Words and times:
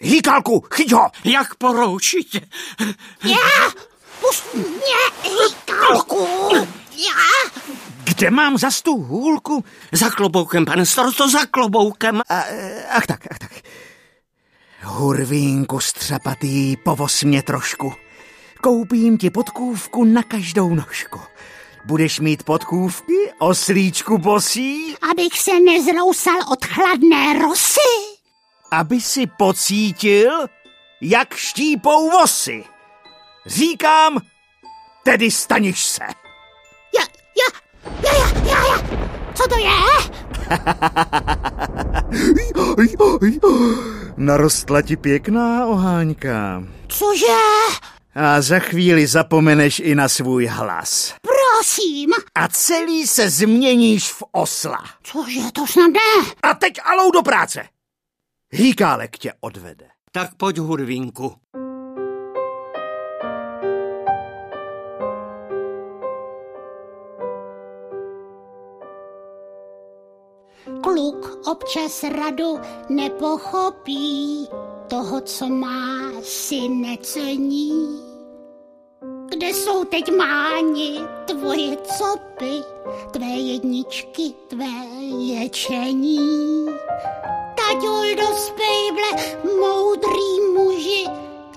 Hýkalku, 0.00 0.64
chyť 0.74 0.92
ho! 0.92 1.10
Jak 1.24 1.54
poroučit? 1.54 2.34
Já! 3.24 3.70
Pust 4.20 4.54
mě, 4.54 5.30
hýkalku! 5.30 6.28
Já! 6.92 7.50
Kde 8.04 8.30
mám 8.30 8.58
za 8.58 8.68
tu 8.82 8.96
hůlku? 8.96 9.64
Za 9.92 10.10
kloboukem, 10.10 10.64
pane 10.64 10.86
starosto, 10.86 11.28
za 11.28 11.46
kloboukem. 11.46 12.20
A, 12.28 12.44
ach 12.90 13.06
tak, 13.06 13.26
ach 13.30 13.38
tak. 13.38 13.52
Hurvínku 14.82 15.80
střapatý, 15.80 16.76
povos 16.76 17.22
mě 17.22 17.42
trošku. 17.42 17.92
Koupím 18.60 19.18
ti 19.18 19.30
podkůvku 19.30 20.04
na 20.04 20.22
každou 20.22 20.74
nožku. 20.74 21.20
Budeš 21.84 22.20
mít 22.20 22.42
podkůvky, 22.42 23.32
oslíčku 23.38 24.18
bosí? 24.18 24.96
Abych 25.10 25.40
se 25.40 25.60
nezrousal 25.60 26.38
od 26.52 26.64
chladné 26.64 27.38
rosy. 27.38 28.09
Aby 28.70 29.00
si 29.00 29.26
pocítil, 29.26 30.46
jak 31.00 31.34
štípou 31.34 32.10
vosy. 32.10 32.64
Říkám, 33.46 34.18
tedy 35.04 35.30
staniš 35.30 35.84
se. 35.84 36.04
Ja, 36.98 37.04
ja, 37.36 37.48
ja, 38.02 38.12
ja, 38.12 38.28
ja, 38.44 38.66
ja. 38.66 39.00
Co 39.34 39.48
to 39.48 39.58
je? 39.58 39.70
Narostla 44.16 44.82
ti 44.82 44.96
pěkná 44.96 45.66
oháňka. 45.66 46.62
Cože? 46.88 47.26
A 48.14 48.40
za 48.40 48.58
chvíli 48.58 49.06
zapomeneš 49.06 49.80
i 49.84 49.94
na 49.94 50.08
svůj 50.08 50.46
hlas. 50.46 51.14
Prosím. 51.22 52.10
A 52.34 52.48
celý 52.48 53.06
se 53.06 53.30
změníš 53.30 54.12
v 54.12 54.22
osla. 54.32 54.78
Cože, 55.02 55.40
to 55.52 55.66
snad 55.66 55.86
ne. 55.86 56.30
A 56.42 56.54
teď 56.54 56.74
alou 56.84 57.10
do 57.10 57.22
práce. 57.22 57.64
Hýkálek 58.52 59.18
tě 59.18 59.32
odvede. 59.40 59.88
Tak 60.12 60.34
pojď, 60.34 60.58
hurvínku. 60.58 61.34
Kluk 70.82 71.38
občas 71.46 72.02
radu 72.02 72.58
nepochopí, 72.88 74.48
toho, 74.88 75.20
co 75.20 75.48
má, 75.48 76.12
si 76.22 76.68
necení. 76.68 78.00
Kde 79.28 79.46
jsou 79.46 79.84
teď 79.84 80.16
máni, 80.16 81.00
tvoje 81.26 81.76
copy, 81.76 82.62
tvé 83.10 83.26
jedničky, 83.26 84.34
tvé 84.48 84.86
ječení? 85.18 86.66
Taďul 87.70 88.18
do 88.18 88.26
spejble, 88.34 89.10
moudrý 89.60 90.30
muži, 90.54 91.04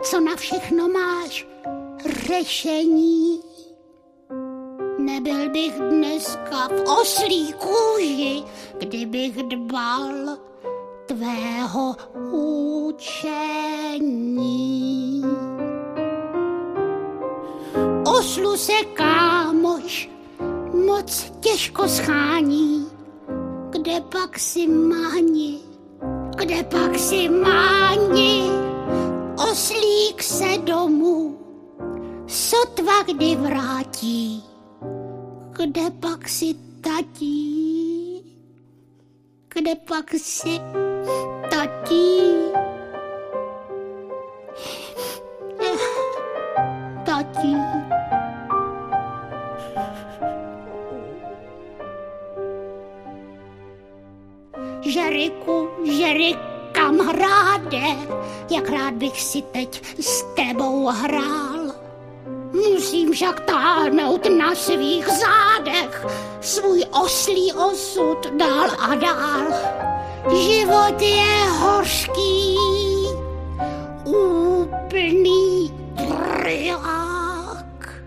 co 0.01 0.19
na 0.19 0.35
všechno 0.35 0.87
máš 0.87 1.47
řešení. 2.27 3.39
Nebyl 4.97 5.49
bych 5.49 5.73
dneska 5.73 6.67
v 6.67 6.83
oslí 7.01 7.53
kůži, 7.53 8.43
kdybych 8.77 9.43
dbal 9.43 10.37
tvého 11.05 11.95
učení. 12.91 14.43
Oslu 18.19 18.57
se 18.57 18.73
kámoš 18.93 20.09
moc 20.85 21.31
těžko 21.39 21.87
schání, 21.87 22.87
kde 23.69 24.01
pak 24.01 24.39
si 24.39 24.67
máni, 24.67 25.72
kde 26.43 26.63
pak 26.63 26.99
si 26.99 27.29
máni, 27.29 28.51
oslík 29.51 30.23
se 30.23 30.57
domů, 30.57 31.39
sotva 32.27 33.03
kdy 33.03 33.35
vrátí, 33.35 34.43
kde 35.55 35.91
pak 35.99 36.29
si 36.29 36.55
tatí, 36.81 38.35
kde 39.53 39.75
pak 39.75 40.11
si 40.19 40.59
Žeriku, 54.85 55.69
žerik, 55.83 56.37
kamaráde, 56.71 57.83
jak 58.51 58.69
rád 58.69 58.93
bych 58.93 59.21
si 59.21 59.41
teď 59.41 59.81
s 59.99 60.23
tebou 60.35 60.87
hrál. 60.87 61.73
Musím 62.51 63.11
však 63.11 63.39
táhnout 63.39 64.27
na 64.37 64.55
svých 64.55 65.07
zádech 65.07 66.05
svůj 66.41 66.83
oslý 67.03 67.53
osud 67.53 68.27
dál 68.37 68.69
a 68.79 68.95
dál. 68.95 69.43
Život 70.35 71.01
je 71.01 71.49
hořký, 71.49 72.57
úplný 74.05 75.73
trják. 75.95 78.03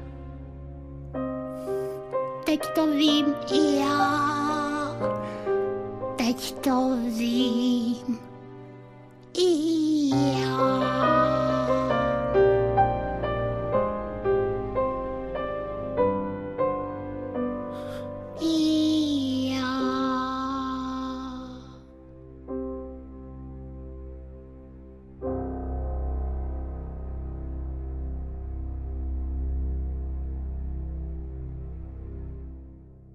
Teď 2.44 2.60
to 2.74 2.86
vím 2.86 3.34
i 3.52 3.80
já. 3.80 4.45
fetched 6.26 6.66
of 6.66 7.18
thee. 7.18 8.02